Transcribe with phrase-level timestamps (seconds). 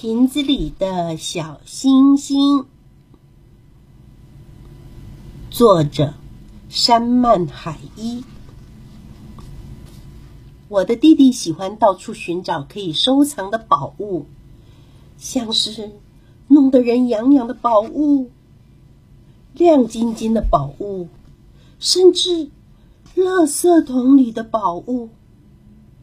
[0.00, 2.66] 瓶子里的小星星，
[5.50, 6.14] 作者
[6.68, 8.22] 山漫海一。
[10.68, 14.26] 我的弟弟喜欢到处寻找可以收藏的宝物，
[15.16, 15.90] 像是
[16.46, 18.30] 弄得人痒痒的宝物、
[19.52, 21.08] 亮晶晶的宝物，
[21.80, 22.50] 甚至
[23.16, 25.08] 垃圾桶里的宝物。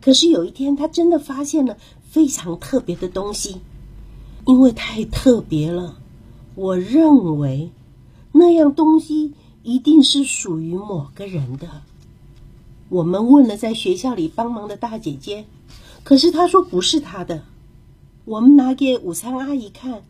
[0.00, 1.76] 可是有一天，他真的发现了
[2.08, 3.60] 非常特别的东西。
[4.50, 5.96] 因为太特别了，
[6.56, 7.70] 我认为
[8.32, 9.32] 那样东西
[9.62, 11.82] 一定是属于某个人的。
[12.88, 15.44] 我们问了在学校里帮忙的大姐姐，
[16.02, 17.44] 可是她说不是她的。
[18.24, 20.02] 我们拿给午餐阿姨看，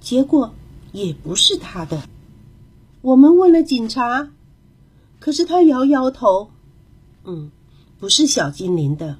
[0.00, 0.54] 结果
[0.92, 2.04] 也不是她的。
[3.00, 4.30] 我们问了警察，
[5.18, 6.50] 可是他摇摇头，
[7.24, 7.50] 嗯，
[7.98, 9.18] 不是小精灵的，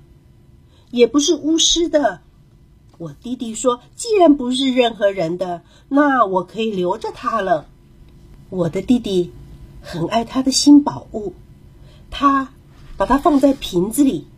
[0.92, 2.20] 也不是巫师的。
[3.02, 7.66] 我弟弟说：“既然不是任何人的，那我可以留着它了。”
[8.48, 9.32] 我的弟弟
[9.80, 11.34] 很爱他的新宝物，
[12.12, 12.52] 他
[12.96, 14.28] 把它放在瓶子里，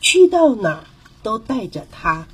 [0.00, 0.84] 去到哪儿
[1.24, 2.28] 都带着它。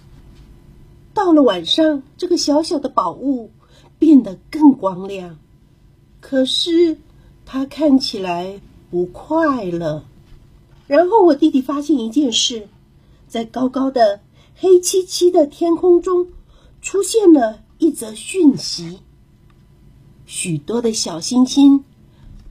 [1.15, 3.51] 到了晚上，这个小小的宝物
[3.99, 5.39] 变得更光亮，
[6.21, 6.99] 可是
[7.47, 10.05] 它看起来不快乐。
[10.87, 12.69] 然后我弟弟发现一件事，
[13.29, 14.21] 在高高的。
[14.61, 16.33] 黑漆漆的天空中，
[16.83, 18.99] 出现了一则讯息。
[20.27, 21.85] 许多的小星星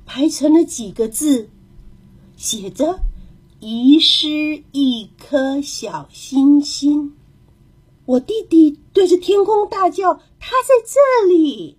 [0.05, 1.49] 排成了几个字，
[2.37, 3.01] 写着
[3.59, 7.13] “遗失一颗小星星”。
[8.07, 11.77] 我弟弟对着天空大叫：“他在这里！”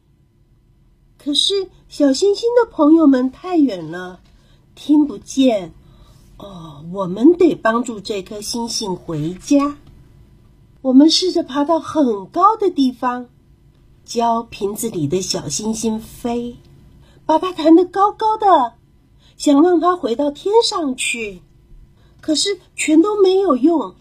[1.16, 4.20] 可是小星星的朋友们太远了，
[4.74, 5.72] 听不见。
[6.36, 9.78] 哦，我们得帮助这颗星星回家。
[10.80, 13.26] 我们试着爬到很高的地方，
[14.04, 16.56] 教瓶子里的小星星飞，
[17.26, 18.74] 把它弹得高高的，
[19.36, 21.42] 想让它回到天上去。
[22.20, 23.94] 可是全都没有用，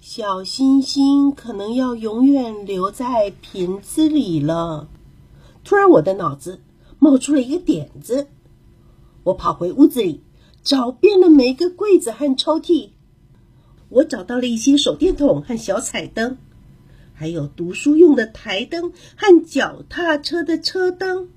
[0.00, 4.88] 小星星可能要永远留在瓶子里了。
[5.62, 6.60] 突然，我的脑子
[6.98, 8.26] 冒出了一个点子，
[9.22, 10.20] 我跑回屋子里，
[10.64, 12.90] 找遍了每个柜子和抽屉。
[13.92, 16.38] 我找到了一些手电筒和小彩灯，
[17.12, 21.28] 还有读书用的台灯和脚踏车的车灯、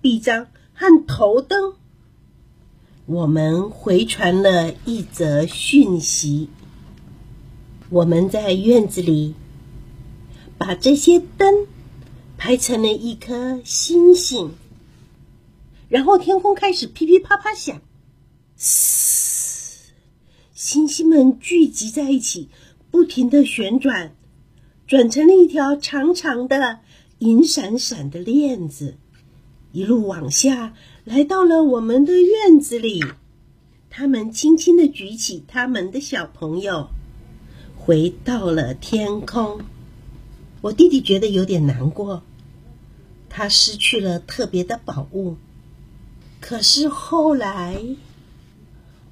[0.00, 1.74] 臂章和头灯。
[3.06, 6.48] 我们回传了一则讯息。
[7.88, 9.36] 我们在院子里
[10.58, 11.68] 把这些灯
[12.36, 14.54] 拍成了一颗星星，
[15.88, 17.80] 然后天空开始噼噼啪啪响。
[18.56, 19.25] 嘶
[20.66, 22.48] 星星们聚集在一起，
[22.90, 24.16] 不停的旋转，
[24.88, 26.80] 转成了一条长长的、
[27.20, 28.96] 银闪闪的链子，
[29.70, 30.74] 一路往下，
[31.04, 33.00] 来到了我们的院子里。
[33.88, 36.88] 他们轻轻的举起他们的小朋友，
[37.76, 39.60] 回到了天空。
[40.62, 42.24] 我弟弟觉得有点难过，
[43.28, 45.36] 他失去了特别的宝物。
[46.40, 47.80] 可是后来，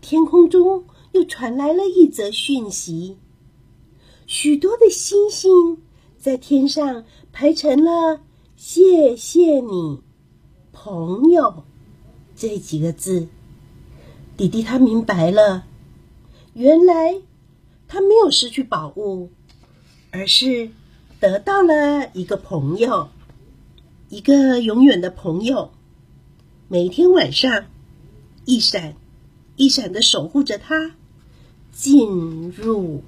[0.01, 0.83] 天空中。
[1.15, 3.17] 又传来了一则讯息：
[4.27, 5.79] 许多的星星
[6.19, 8.21] 在天上排成了
[8.57, 10.01] “谢谢你，
[10.73, 11.63] 朋友”
[12.35, 13.29] 这几个字。
[14.37, 15.65] 弟弟他明白了，
[16.55, 17.21] 原来
[17.87, 19.31] 他没有失去宝物，
[20.11, 20.71] 而是
[21.21, 23.09] 得到了一个朋友，
[24.09, 25.71] 一个永远的朋友。
[26.67, 27.67] 每天晚上，
[28.45, 28.97] 一闪
[29.55, 30.97] 一闪的守护着他。
[31.75, 33.03] 进入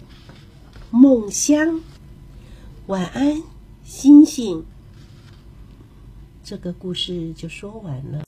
[0.90, 1.80] 梦乡，
[2.88, 3.42] 晚安，
[3.84, 4.64] 星星。
[6.42, 8.24] 这个故事就说完了。